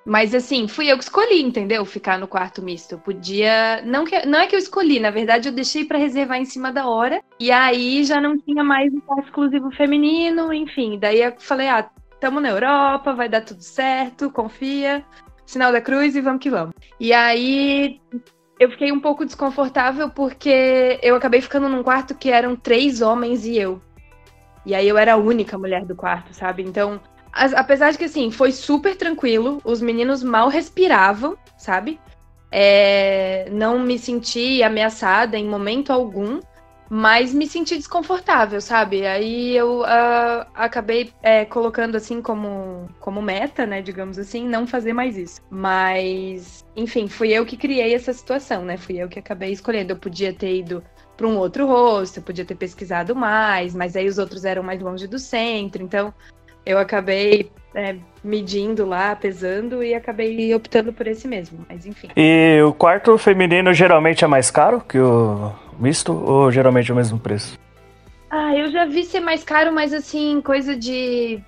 [0.04, 1.84] Mas assim, fui eu que escolhi, entendeu?
[1.84, 2.92] Ficar no quarto misto.
[2.92, 3.82] Eu podia.
[3.82, 4.26] Não, que...
[4.26, 7.22] não é que eu escolhi, na verdade, eu deixei para reservar em cima da hora.
[7.38, 10.98] E aí já não tinha mais um quarto exclusivo feminino, enfim.
[10.98, 11.88] Daí eu falei, ah,
[12.20, 15.04] tamo na Europa, vai dar tudo certo, confia.
[15.46, 16.74] Sinal da cruz e vamos que vamos.
[16.98, 18.00] E aí
[18.58, 23.44] eu fiquei um pouco desconfortável porque eu acabei ficando num quarto que eram três homens
[23.44, 23.80] e eu.
[24.64, 26.62] E aí eu era a única mulher do quarto, sabe?
[26.62, 27.00] Então,
[27.32, 32.00] apesar de que assim, foi super tranquilo, os meninos mal respiravam, sabe?
[32.50, 36.40] É, não me senti ameaçada em momento algum
[36.94, 39.06] mas me senti desconfortável, sabe?
[39.06, 44.92] Aí eu uh, acabei é, colocando assim como, como meta, né, digamos assim, não fazer
[44.92, 45.40] mais isso.
[45.48, 48.76] Mas, enfim, fui eu que criei essa situação, né?
[48.76, 49.94] Fui eu que acabei escolhendo.
[49.94, 50.84] Eu podia ter ido
[51.16, 54.82] para um outro rosto, eu podia ter pesquisado mais, mas aí os outros eram mais
[54.82, 56.12] longe do centro, então
[56.64, 62.08] eu acabei é, medindo lá, pesando e acabei optando por esse mesmo, mas enfim.
[62.16, 66.96] E o quarto feminino geralmente é mais caro que o misto ou geralmente é o
[66.96, 67.58] mesmo preço?
[68.30, 71.42] Ah, eu já vi ser mais caro, mas assim, coisa de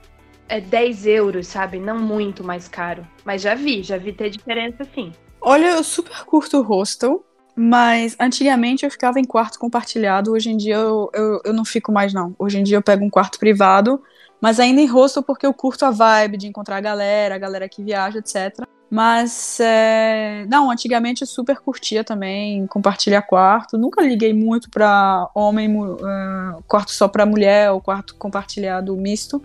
[0.49, 1.79] é, 10 euros, sabe?
[1.79, 3.07] Não muito mais caro.
[3.25, 5.13] Mas já vi, já vi ter diferença sim.
[5.41, 7.25] Olha, eu super curto o hostel,
[7.57, 11.93] mas antigamente eu ficava em quarto compartilhado, hoje em dia eu, eu, eu não fico
[11.93, 12.35] mais não.
[12.39, 14.03] Hoje em dia eu pego um quarto privado,
[14.45, 17.67] mas ainda em hostel porque eu curto a vibe de encontrar a galera, a galera
[17.67, 18.67] que viaja, etc.
[18.91, 20.45] Mas, é...
[20.51, 23.79] não, antigamente eu super curtia também compartilhar quarto.
[23.79, 29.43] Nunca liguei muito pra homem, uh, quarto só pra mulher ou quarto compartilhado misto.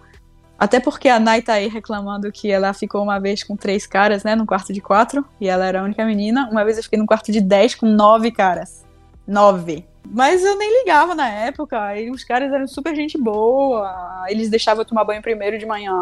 [0.57, 4.25] Até porque a Nai tá aí reclamando que ela ficou uma vez com três caras,
[4.25, 6.49] né, num quarto de quatro, e ela era a única menina.
[6.51, 8.83] Uma vez eu fiquei num quarto de dez com nove caras.
[9.25, 9.88] Nove.
[10.11, 14.25] Mas eu nem ligava na época, e os caras eram super gente boa.
[14.27, 15.93] Eles deixavam eu tomar banho primeiro de manhã.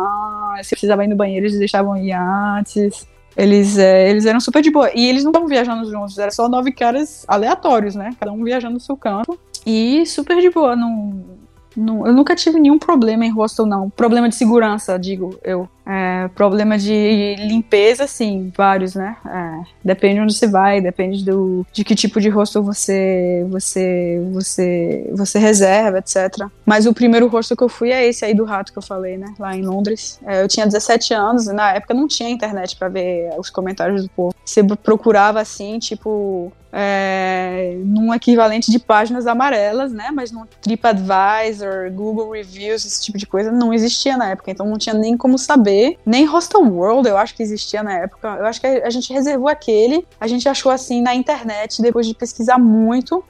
[0.64, 3.08] Se eu precisava ir no banheiro, eles deixavam ir antes.
[3.36, 4.90] Eles, é, eles eram super de boa.
[4.96, 8.12] E eles não estavam viajando juntos, era só nove caras aleatórios, né?
[8.20, 9.38] Cada um viajando no seu canto.
[9.66, 10.76] E super de boa.
[10.76, 11.37] Não,
[11.78, 13.88] não, eu nunca tive nenhum problema em hostel, não.
[13.90, 15.70] Problema de segurança, digo eu.
[15.86, 19.16] É, problema de limpeza, sim, vários, né?
[19.26, 25.10] É, depende onde você vai, depende do, de que tipo de hostel você, você, você,
[25.14, 26.48] você reserva, etc.
[26.66, 29.18] Mas o primeiro hostel que eu fui é esse aí do rato que eu falei,
[29.18, 29.34] né?
[29.40, 30.20] Lá em Londres.
[30.26, 34.04] É, eu tinha 17 anos, e na época não tinha internet para ver os comentários
[34.04, 34.36] do povo.
[34.44, 40.10] Você procurava assim, tipo, é, num equivalente de páginas amarelas, né?
[40.14, 44.78] Mas no TripAdvisor, Google Reviews, esse tipo de coisa não existia na época, então não
[44.78, 48.38] tinha nem como saber nem Hostel World eu acho que existia na época.
[48.40, 52.14] Eu acho que a gente reservou aquele, a gente achou assim na internet, depois de
[52.14, 53.24] pesquisar muito.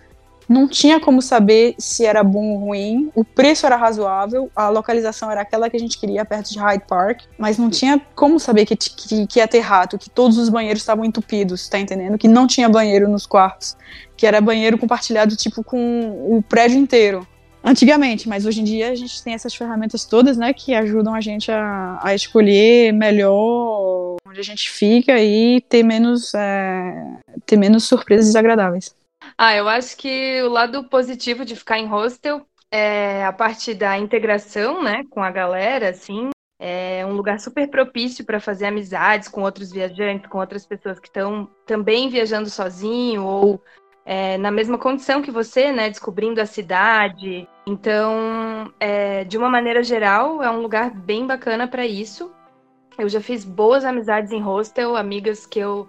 [0.48, 3.12] Não tinha como saber se era bom ou ruim.
[3.14, 6.86] O preço era razoável, a localização era aquela que a gente queria, perto de Hyde
[6.88, 10.50] Park, mas não tinha como saber que, que, que ia ter rato, que todos os
[10.50, 12.18] banheiros estavam entupidos, tá entendendo?
[12.18, 13.76] Que não tinha banheiro nos quartos,
[14.16, 17.28] que era banheiro compartilhado, tipo, com o prédio inteiro.
[17.64, 21.20] Antigamente, mas hoje em dia a gente tem essas ferramentas todas, né, que ajudam a
[21.20, 27.84] gente a, a escolher melhor onde a gente fica e ter menos, é, ter menos
[27.84, 28.96] surpresas desagradáveis.
[29.38, 33.98] Ah, eu acho que o lado positivo de ficar em hostel é a parte da
[33.98, 36.30] integração, né, com a galera, assim.
[36.60, 41.08] É um lugar super propício para fazer amizades com outros viajantes, com outras pessoas que
[41.08, 43.62] estão também viajando sozinho ou
[44.04, 47.48] é, na mesma condição que você, né, descobrindo a cidade.
[47.68, 52.32] Então, é, de uma maneira geral, é um lugar bem bacana para isso.
[52.98, 55.88] Eu já fiz boas amizades em hostel, amigas que eu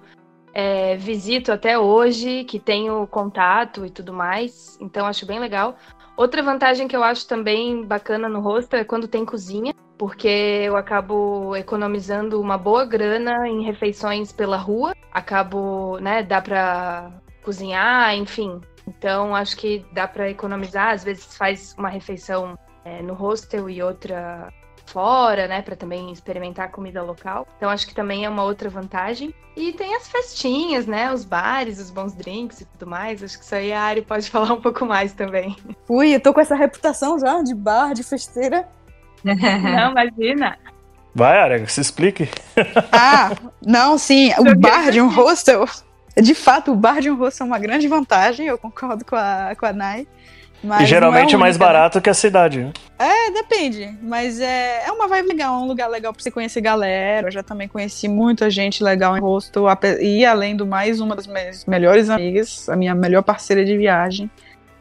[0.59, 4.77] é, visito até hoje, que tenho contato e tudo mais.
[4.81, 5.77] Então, acho bem legal.
[6.17, 10.77] Outra vantagem que eu acho também bacana no hostel é quando tem cozinha, porque eu
[10.77, 14.97] acabo economizando uma boa grana em refeições pela rua.
[15.13, 17.13] Acabo, né, dá para
[17.45, 18.61] cozinhar, enfim.
[18.85, 20.93] Então, acho que dá para economizar.
[20.93, 24.53] Às vezes faz uma refeição é, no hostel e outra
[24.89, 27.47] fora, né, para também experimentar comida local.
[27.57, 29.35] Então acho que também é uma outra vantagem.
[29.57, 33.23] E tem as festinhas, né, os bares, os bons drinks e tudo mais.
[33.23, 35.57] Acho que isso aí a Ari pode falar um pouco mais também.
[35.89, 38.69] Ui, eu tô com essa reputação já de bar, de festeira.
[39.25, 40.59] Não, imagina.
[41.15, 42.29] Vai, Ari, se explique.
[42.93, 45.67] ah, não, sim, o bar de um hostel
[46.21, 49.55] de fato, o bar de um rosto é uma grande vantagem, eu concordo com a,
[49.59, 50.07] com a Nai.
[50.81, 51.65] E geralmente é, mais né?
[51.65, 52.61] barato que a cidade.
[52.61, 52.73] Né?
[52.99, 53.97] É, depende.
[54.03, 57.29] Mas é, é uma vibe legal, é um lugar legal pra você conhecer galera.
[57.29, 59.67] Eu já também conheci muita gente legal em rosto.
[60.01, 64.31] E além do mais, uma das minhas melhores amigas, a minha melhor parceira de viagem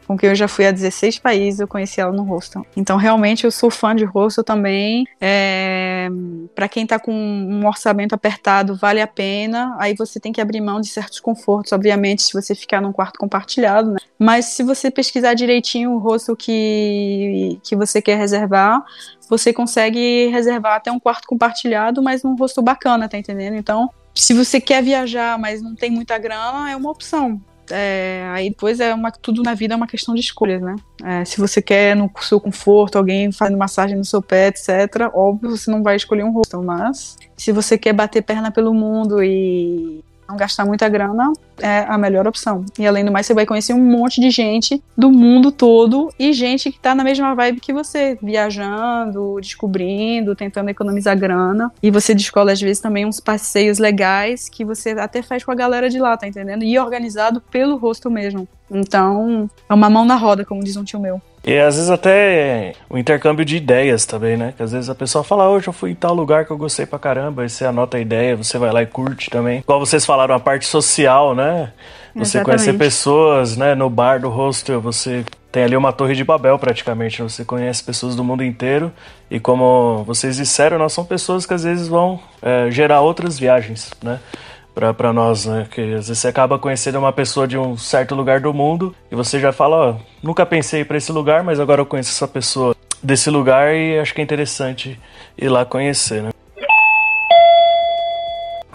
[0.08, 2.64] com quem eu já fui a 16 países, eu conheci ela no hostel.
[2.74, 5.06] Então, realmente, eu sou fã de hostel também.
[5.20, 6.08] É,
[6.54, 9.76] para quem tá com um orçamento apertado, vale a pena.
[9.78, 13.18] Aí você tem que abrir mão de certos confortos, obviamente, se você ficar num quarto
[13.18, 13.98] compartilhado, né?
[14.18, 18.82] Mas se você pesquisar direitinho o hostel que, que você quer reservar,
[19.28, 23.56] você consegue reservar até um quarto compartilhado, mas num hostel bacana, tá entendendo?
[23.56, 27.38] Então, se você quer viajar, mas não tem muita grana, é uma opção.
[27.70, 30.76] É, aí depois é uma, tudo na vida é uma questão de escolhas, né?
[31.04, 35.50] É, se você quer no seu conforto, alguém fazendo massagem no seu pé, etc., óbvio
[35.50, 40.04] você não vai escolher um hostel, mas se você quer bater perna pelo mundo e
[40.28, 42.64] não gastar muita grana é a melhor opção.
[42.78, 46.32] E além do mais, você vai conhecer um monte de gente do mundo todo e
[46.32, 51.72] gente que tá na mesma vibe que você, viajando, descobrindo, tentando economizar grana.
[51.82, 55.54] E você descola às vezes também uns passeios legais que você até faz com a
[55.54, 56.62] galera de lá, tá entendendo?
[56.62, 58.46] E organizado pelo rosto mesmo.
[58.70, 61.20] Então, é uma mão na roda, como diz um tio meu.
[61.44, 64.52] E às vezes até o intercâmbio de ideias também, né?
[64.56, 66.58] Que às vezes a pessoa fala, hoje oh, eu fui em tal lugar que eu
[66.58, 69.60] gostei pra caramba, aí você anota a ideia, você vai lá e curte também.
[69.60, 71.72] Igual vocês falaram, a parte social, né?
[72.14, 72.44] Você Exatamente.
[72.44, 73.74] conhecer pessoas, né?
[73.74, 77.22] No bar do hostel, você tem ali uma torre de Babel praticamente.
[77.22, 78.92] Você conhece pessoas do mundo inteiro
[79.30, 83.90] e como vocês disseram, nós são pessoas que às vezes vão é, gerar outras viagens,
[84.02, 84.18] né?
[84.94, 85.66] Para nós, né?
[85.70, 89.14] Que às vezes você acaba conhecendo uma pessoa de um certo lugar do mundo e
[89.14, 92.74] você já fala, ó, nunca pensei para esse lugar, mas agora eu conheço essa pessoa
[93.02, 94.98] desse lugar e acho que é interessante
[95.36, 96.30] ir lá conhecer, né?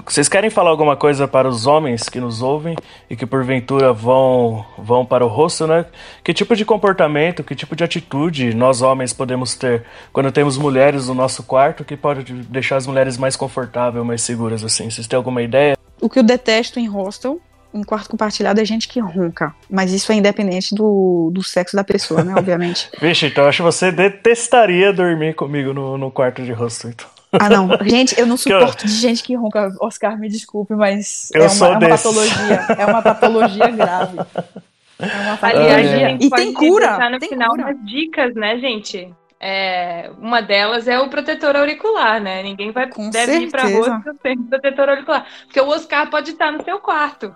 [0.05, 2.75] Vocês querem falar alguma coisa para os homens que nos ouvem
[3.09, 5.85] e que porventura vão vão para o rosto, né?
[6.23, 11.07] Que tipo de comportamento, que tipo de atitude nós homens podemos ter quando temos mulheres
[11.07, 14.89] no nosso quarto que pode deixar as mulheres mais confortáveis, mais seguras assim?
[14.89, 15.75] Vocês têm alguma ideia?
[16.03, 17.39] O que eu detesto em hostel,
[17.73, 19.55] em quarto compartilhado, é gente que ronca.
[19.69, 22.33] Mas isso é independente do, do sexo da pessoa, né?
[22.37, 22.89] Obviamente.
[22.99, 27.07] Vixe, então eu acho que você detestaria dormir comigo no, no quarto de hostel, então.
[27.31, 27.69] Ah, não.
[27.87, 28.89] Gente, eu não suporto eu...
[28.89, 29.73] de gente que ronca.
[29.79, 32.65] Oscar, me desculpe, mas eu é, uma, é uma patologia.
[32.77, 34.17] É uma patologia grave.
[34.99, 35.77] É uma patologia.
[35.77, 37.09] Aliás, e tem cura.
[37.09, 37.63] no tem final cura.
[37.63, 39.09] umas dicas, né, gente?
[39.45, 42.41] É, uma delas é o protetor auricular, né?
[42.41, 43.45] Ninguém vai Com deve certeza.
[43.45, 47.35] ir para rua sem protetor auricular, porque o Oscar pode estar no seu quarto.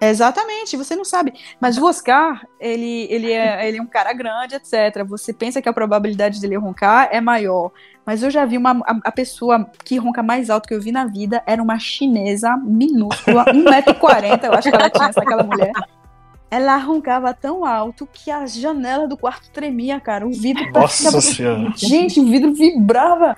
[0.00, 1.32] Exatamente, você não sabe.
[1.60, 5.04] Mas o Oscar, ele, ele, é, ele é um cara grande, etc.
[5.06, 7.70] Você pensa que a probabilidade dele roncar é maior.
[8.04, 10.90] Mas eu já vi uma a, a pessoa que ronca mais alto que eu vi
[10.90, 15.72] na vida era uma chinesa minúscula, 1,40m, eu acho que ela tinha, essa aquela mulher.
[16.50, 20.26] Ela roncava tão alto que a janela do quarto tremia, cara.
[20.26, 21.72] O vidro Nossa senhora.
[21.76, 23.36] Gente, o vidro vibrava.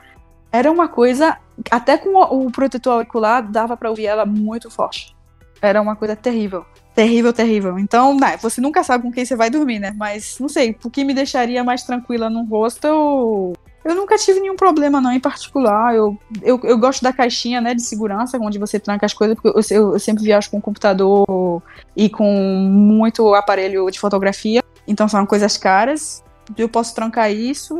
[0.53, 1.39] Era uma coisa.
[1.71, 5.17] Até com o, o protetor auricular dava para ouvir ela muito forte.
[5.61, 6.65] Era uma coisa terrível.
[6.95, 7.79] Terrível, terrível.
[7.79, 9.95] Então, né, você nunca sabe com quem você vai dormir, né?
[9.97, 13.53] Mas, não sei, o que me deixaria mais tranquila num hostel
[13.85, 15.95] eu nunca tive nenhum problema, não, em particular.
[15.95, 19.49] Eu, eu, eu gosto da caixinha, né, de segurança, onde você tranca as coisas, porque
[19.49, 21.63] eu, eu, eu sempre viajo com computador
[21.97, 22.31] e com
[22.71, 24.63] muito aparelho de fotografia.
[24.87, 26.23] Então são coisas caras.
[26.57, 27.75] Eu posso trancar isso.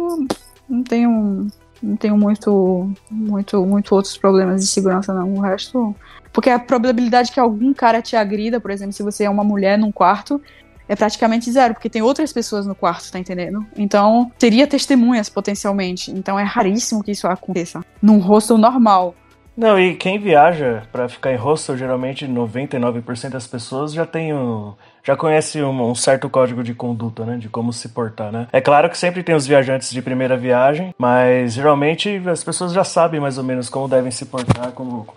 [0.69, 1.47] Não tenho,
[1.83, 5.35] não tenho muito, muito, muito outros problemas de segurança, não.
[5.35, 5.95] O resto.
[6.33, 9.79] Porque a probabilidade que algum cara te agrida, por exemplo, se você é uma mulher
[9.79, 10.41] num quarto,
[10.89, 13.65] é praticamente zero, porque tem outras pessoas no quarto, tá entendendo?
[13.77, 16.11] Então, teria testemunhas potencialmente.
[16.11, 17.85] Então, é raríssimo que isso aconteça.
[18.01, 19.15] Num hostel normal.
[19.59, 24.73] Não, e quem viaja para ficar em hostel, geralmente 99% das pessoas já tem um,
[25.03, 28.47] já conhece um, um, certo código de conduta, né, de como se portar, né?
[28.53, 32.85] É claro que sempre tem os viajantes de primeira viagem, mas geralmente as pessoas já
[32.85, 35.09] sabem mais ou menos como devem se portar, como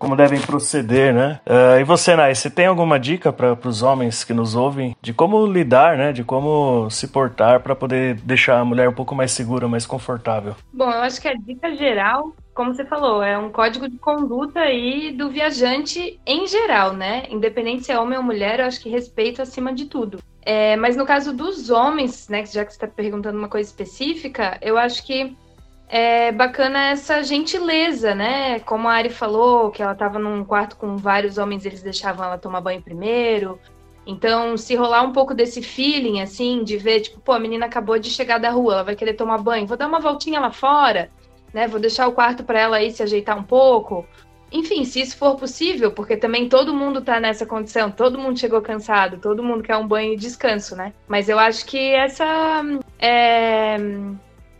[0.00, 1.40] como devem proceder, né?
[1.46, 5.12] Uh, e você, Nai, você tem alguma dica para os homens que nos ouvem de
[5.12, 6.10] como lidar, né?
[6.10, 10.56] De como se portar para poder deixar a mulher um pouco mais segura, mais confortável?
[10.72, 14.60] Bom, eu acho que a dica geral, como você falou, é um código de conduta
[14.60, 17.24] aí do viajante em geral, né?
[17.28, 20.18] Independente se é homem ou mulher, eu acho que respeito acima de tudo.
[20.42, 24.56] É, mas no caso dos homens, né, já que você está perguntando uma coisa específica,
[24.62, 25.36] eu acho que
[25.90, 28.60] é bacana essa gentileza, né?
[28.60, 32.38] Como a Ari falou, que ela estava num quarto com vários homens, eles deixavam ela
[32.38, 33.58] tomar banho primeiro.
[34.06, 37.98] Então, se rolar um pouco desse feeling, assim, de ver, tipo, pô, a menina acabou
[37.98, 41.10] de chegar da rua, ela vai querer tomar banho, vou dar uma voltinha lá fora,
[41.52, 41.66] né?
[41.66, 44.06] Vou deixar o quarto para ela aí se ajeitar um pouco.
[44.52, 48.60] Enfim, se isso for possível, porque também todo mundo tá nessa condição, todo mundo chegou
[48.62, 50.92] cansado, todo mundo quer um banho e descanso, né?
[51.08, 52.62] Mas eu acho que essa
[52.98, 53.76] é,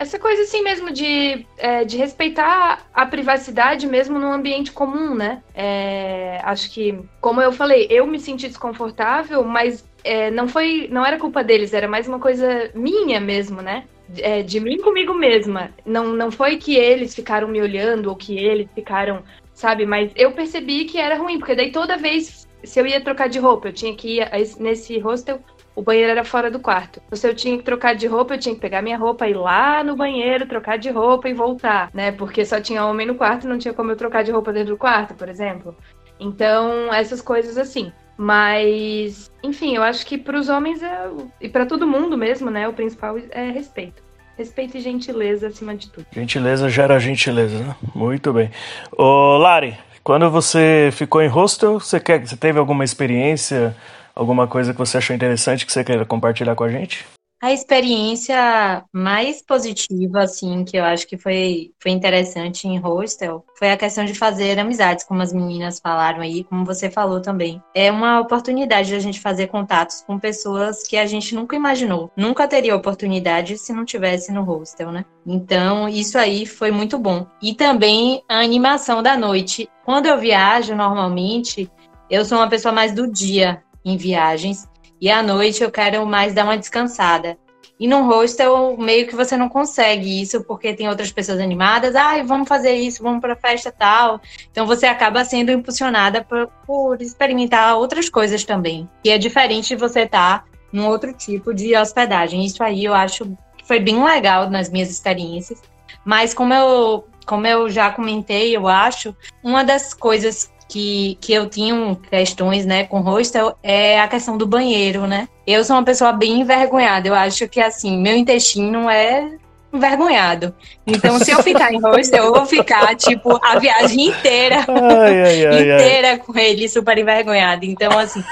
[0.01, 5.43] essa coisa assim mesmo de, é, de respeitar a privacidade mesmo no ambiente comum, né?
[5.53, 11.05] É, acho que, como eu falei, eu me senti desconfortável, mas é, não foi, não
[11.05, 13.83] era culpa deles, era mais uma coisa minha mesmo, né?
[14.17, 15.69] É, de mim comigo mesma.
[15.85, 19.21] Não, não foi que eles ficaram me olhando ou que eles ficaram,
[19.53, 19.85] sabe?
[19.85, 23.39] Mas eu percebi que era ruim, porque daí toda vez se eu ia trocar de
[23.39, 25.39] roupa, eu tinha que ir nesse hostel
[25.75, 27.01] o banheiro era fora do quarto.
[27.13, 29.83] Se eu tinha que trocar de roupa, eu tinha que pegar minha roupa, ir lá
[29.83, 32.11] no banheiro, trocar de roupa e voltar, né?
[32.11, 34.77] Porque só tinha homem no quarto, não tinha como eu trocar de roupa dentro do
[34.77, 35.75] quarto, por exemplo.
[36.19, 37.91] Então, essas coisas assim.
[38.17, 42.67] Mas, enfim, eu acho que para os homens é, e para todo mundo mesmo, né?
[42.67, 44.03] O principal é respeito.
[44.37, 46.05] Respeito e gentileza acima de tudo.
[46.11, 47.75] Gentileza gera gentileza, né?
[47.95, 48.51] Muito bem.
[48.95, 53.75] Ô, Lari, quando você ficou em hostel, você, quer, você teve alguma experiência
[54.21, 57.05] alguma coisa que você achou interessante que você queira compartilhar com a gente?
[57.43, 63.71] A experiência mais positiva, assim, que eu acho que foi, foi interessante em hostel, foi
[63.71, 67.59] a questão de fazer amizades, como as meninas falaram aí, como você falou também.
[67.73, 72.11] É uma oportunidade de a gente fazer contatos com pessoas que a gente nunca imaginou.
[72.15, 75.03] Nunca teria oportunidade se não tivesse no hostel, né?
[75.25, 77.25] Então, isso aí foi muito bom.
[77.41, 79.67] E também a animação da noite.
[79.83, 81.71] Quando eu viajo, normalmente,
[82.07, 84.67] eu sou uma pessoa mais do dia em viagens.
[84.99, 87.37] E à noite eu quero mais dar uma descansada.
[87.81, 91.95] E no hostel, meio que você não consegue isso, porque tem outras pessoas animadas.
[91.95, 94.21] Ah, vamos fazer isso, vamos para festa tal.
[94.51, 98.87] Então você acaba sendo impulsionada por, por, experimentar outras coisas também.
[99.03, 102.45] E é diferente de você estar tá num outro tipo de hospedagem.
[102.45, 103.25] Isso aí eu acho
[103.57, 105.59] que foi bem legal nas minhas experiências.
[106.05, 111.49] Mas como eu, como eu já comentei, eu acho, uma das coisas que, que eu
[111.49, 115.27] tinha questões, né, com hostel é a questão do banheiro, né?
[115.45, 117.09] Eu sou uma pessoa bem envergonhada.
[117.09, 119.29] Eu acho que, assim, meu intestino é
[119.73, 120.55] envergonhado.
[120.87, 125.45] Então, se eu ficar em hostel, eu vou ficar, tipo, a viagem inteira, ai, ai,
[125.45, 127.65] ai, inteira com ele super envergonhado.
[127.65, 128.23] Então, assim,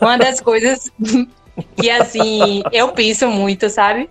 [0.00, 0.90] uma das coisas
[1.80, 4.10] que, assim, eu penso muito, sabe?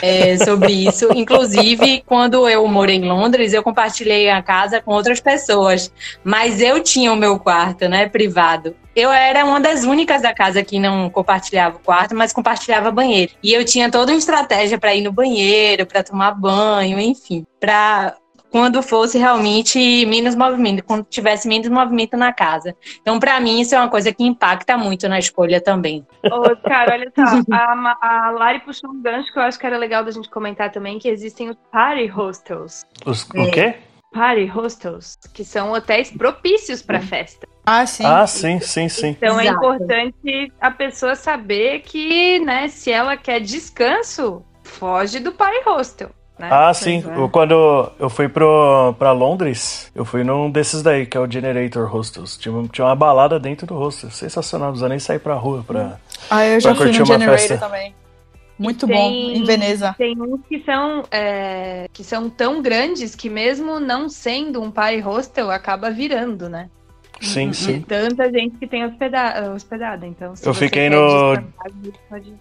[0.00, 1.08] É, sobre isso.
[1.14, 5.92] Inclusive, quando eu morei em Londres, eu compartilhei a casa com outras pessoas,
[6.24, 8.74] mas eu tinha o meu quarto, né, privado.
[8.94, 13.32] Eu era uma das únicas da casa que não compartilhava o quarto, mas compartilhava banheiro.
[13.42, 18.14] E eu tinha toda uma estratégia para ir no banheiro, para tomar banho, enfim, para
[18.52, 22.76] quando fosse realmente menos movimento, quando tivesse menos movimento na casa.
[23.00, 26.06] Então, para mim, isso é uma coisa que impacta muito na escolha também.
[26.30, 29.78] Ô, cara, olha só, a, a Lari puxou um gancho que eu acho que era
[29.78, 32.82] legal da gente comentar também, que existem os party hostels.
[33.06, 33.76] Os, o quê?
[34.12, 37.48] Party hostels, que são hotéis propícios para festa.
[37.64, 38.04] Ah, sim.
[38.04, 39.08] Ah, sim, sim, sim.
[39.08, 39.64] Então é Exato.
[39.64, 46.10] é importante a pessoa saber que, né, se ela quer descanso, foge do party hostel.
[46.38, 46.48] Né?
[46.50, 47.04] Ah, sim.
[47.06, 47.28] É.
[47.28, 51.86] Quando eu fui pro, pra Londres, eu fui num desses daí, que é o Generator
[51.86, 52.36] Hostels.
[52.36, 54.10] Tinha, uma- tinha uma balada dentro do hostel.
[54.10, 55.98] Sensacional, não precisa nem sair pra rua pra.
[56.30, 57.58] Ah, eu já fui curtir no uma Generator festa.
[57.58, 57.94] também.
[58.58, 59.94] Muito Tem- bom, em Veneza.
[59.98, 65.00] Tem uns que são, é, que são tão grandes que mesmo não sendo um party
[65.00, 66.68] hostel, acaba virando, né?
[67.20, 67.80] Sim, De sim.
[67.82, 70.06] Tanta gente que tem hospeda hospedada.
[70.06, 71.40] Então, se Eu fiquei no-
[72.08, 72.34] pode-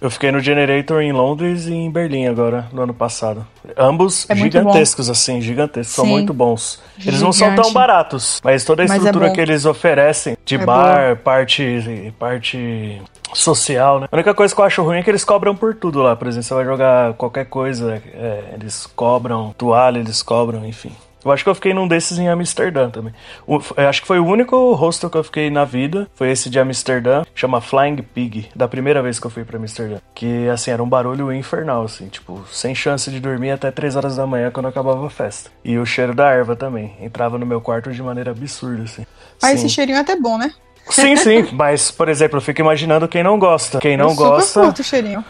[0.00, 3.46] Eu fiquei no Generator em Londres e em Berlim agora, no ano passado.
[3.76, 5.94] Ambos É gigantescos, assim, gigantescos.
[5.94, 6.10] São Sim.
[6.10, 6.82] muito bons.
[7.04, 7.72] Eles não são tão Gigante.
[7.74, 9.32] baratos, mas toda a é estrutura bom.
[9.32, 13.00] que eles oferecem, de É bar, parte, parte
[13.32, 14.08] social, né?
[14.10, 16.14] A única coisa que eu acho ruim é que eles cobram por tudo lá.
[16.14, 20.92] Por exemplo, você vai jogar qualquer coisa, é, eles cobram toalha, eles cobram, enfim.
[21.24, 23.14] Eu acho que eu fiquei num desses em Amsterdã também.
[23.46, 26.06] O- eu acho que foi o único hostel que eu fiquei na vida.
[26.14, 29.98] Foi esse de Amsterdã, chama Flying Pig, da primeira vez que eu fui pra Amsterdã.
[30.14, 34.16] Que, assim, era um barulho infernal, assim, tipo, sem chance de dormir até 3 horas
[34.16, 35.50] da manhã quando acabava a festa.
[35.64, 36.94] E o cheiro da erva também.
[37.00, 39.06] Entrava no meu quarto de maneira absurda, assim.
[39.42, 40.52] Ah, esse cheirinho é até bom, né?
[40.90, 43.78] Sim, sim, mas, por exemplo, eu fico imaginando quem não gosta.
[43.78, 44.60] Quem não eu super gosta.
[44.62, 45.24] curto o cheirinho.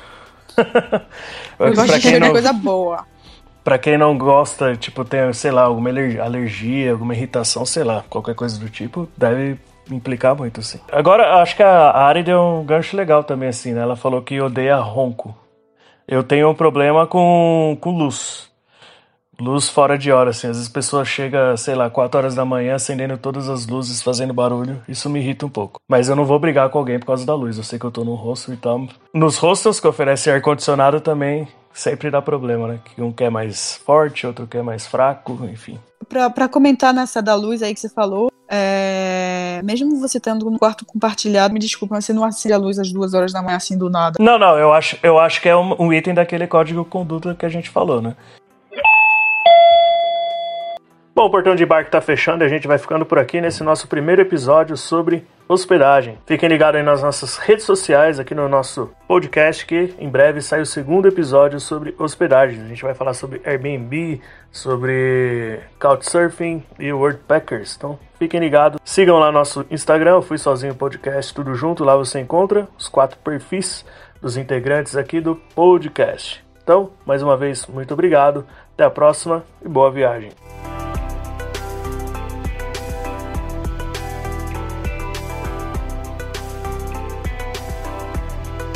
[1.59, 3.05] Eu gosto de de não, coisa boa.
[3.65, 8.05] Pra quem não gosta, tipo, tem, sei lá, alguma aler- alergia, alguma irritação, sei lá,
[8.09, 9.59] qualquer coisa do tipo, deve
[9.91, 10.79] implicar muito, assim.
[10.93, 13.81] Agora, acho que a Ari deu um gancho legal também, assim, né?
[13.81, 15.35] Ela falou que odeia ronco.
[16.07, 18.53] Eu tenho um problema com, com luz.
[19.41, 20.47] Luz fora de hora, assim.
[20.47, 24.01] Às vezes a pessoa chega, sei lá, 4 horas da manhã, acendendo todas as luzes,
[24.03, 24.81] fazendo barulho.
[24.89, 25.81] Isso me irrita um pouco.
[25.89, 27.57] Mas eu não vou brigar com alguém por causa da luz.
[27.59, 28.87] Eu sei que eu tô num hostel e tal.
[29.13, 32.81] Nos hostels que oferecem ar-condicionado também sempre dá problema, né?
[32.85, 35.79] Que um quer mais forte, outro quer mais fraco, enfim.
[36.09, 40.59] Pra, pra comentar nessa da luz aí que você falou, é, mesmo você estando no
[40.59, 43.57] quarto compartilhado, me desculpa, mas você não acende a luz às duas horas da manhã
[43.57, 44.17] assim do nada.
[44.21, 47.35] Não, não, eu acho, eu acho que é um, um item daquele código de conduta
[47.35, 48.15] que a gente falou, né?
[51.15, 53.63] Bom, o portão de barco tá fechando e a gente vai ficando por aqui nesse
[53.63, 56.19] nosso primeiro episódio sobre hospedagem.
[56.27, 60.61] Fiquem ligados aí nas nossas redes sociais, aqui no nosso podcast, que em breve sai
[60.61, 62.61] o segundo episódio sobre hospedagem.
[62.61, 67.77] A gente vai falar sobre Airbnb, sobre Couchsurfing e Wordpackers.
[67.77, 68.81] Então, fiquem ligados.
[68.85, 71.85] Sigam lá nosso Instagram, Fui Sozinho Podcast, tudo junto.
[71.85, 73.87] Lá você encontra os quatro perfis
[74.21, 76.45] dos integrantes aqui do podcast.
[76.61, 78.45] Então, mais uma vez, muito obrigado.
[78.73, 80.33] Até a próxima e boa viagem.